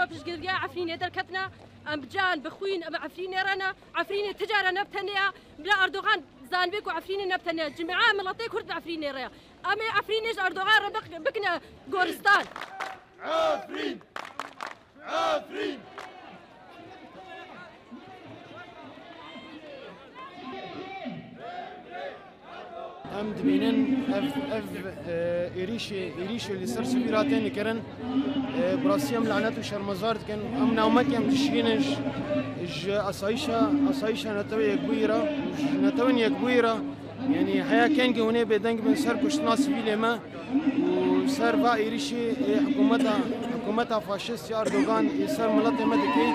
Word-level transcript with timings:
رو 0.00 0.06
پشگرگا 0.06 0.50
عفرینه 0.50 0.96
درکتنا 0.96 1.50
أم 1.92 2.00
بجان 2.00 2.40
بخوین 2.42 2.84
أم 2.84 2.96
عفرینه 2.96 3.42
رانا 3.42 3.74
عفرینه 3.94 4.32
تجارة 4.32 4.70
نبتنیا 4.70 5.32
بلا 5.58 5.82
أردوغان 5.82 6.22
زانبك 6.50 6.86
وعفرینه 6.86 7.24
نبتنیا 7.34 7.68
جماعة 7.68 8.12
ملطي 8.12 8.48
كرد 8.48 8.70
عفرینه 8.70 9.10
ريا. 9.10 9.30
ام 9.64 9.78
عفرینه 9.96 10.46
أردوغان 10.46 10.92
بكنا 11.18 11.60
غورستان 11.92 12.44
ام 23.18 23.32
دبینن 23.38 23.76
أف 24.12 24.32
أف 24.52 24.64
ایریش 25.56 25.92
ایریش 25.92 26.50
اللي 26.50 26.66
سر 26.66 26.84
سفيراتين 26.84 27.48
كرن 27.48 27.78
براسيام 28.84 29.24
لعنات 29.24 29.58
وشرمزار 29.58 30.16
كان 30.28 30.40
أم 30.62 30.74
نومك 30.74 31.14
ام 31.14 31.30
تشينش 31.30 31.86
ج 32.84 32.88
اصايشا 32.88 33.74
اصايشا 33.90 34.42
نتوي 34.42 34.76
كبيرة 34.76 35.20
نتوي 35.82 36.28
كبيرة. 36.28 36.82
يعني 37.30 37.64
حياة 37.64 37.86
كان 37.96 38.20
هنا 38.20 38.42
بدنج 38.42 38.80
من 38.80 38.94
سر 38.94 39.16
كشنا 39.16 39.56
سفيل 39.56 39.96
ما 39.96 40.20
وسر 41.24 41.56
با 41.56 41.74
ايريشي 41.74 42.22
حكومتها 42.66 43.18
حكومتها 43.54 43.98
فاشيست 43.98 44.52
أردوغان 44.52 45.10
يسر 45.20 45.48
ملت 45.52 45.80
مدكي 45.82 46.28